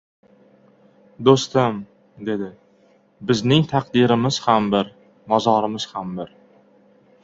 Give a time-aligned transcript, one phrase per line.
[1.27, 1.77] —Do‘stim!—
[2.31, 2.49] dedi.—
[3.31, 4.93] Bizning taqdirimiz ham bir,
[5.35, 6.39] mozorimiz ham bir!